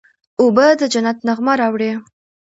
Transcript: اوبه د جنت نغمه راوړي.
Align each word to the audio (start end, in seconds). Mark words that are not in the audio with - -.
اوبه 0.41 0.65
د 0.79 0.81
جنت 0.93 1.17
نغمه 1.27 1.53
راوړي. 1.61 1.91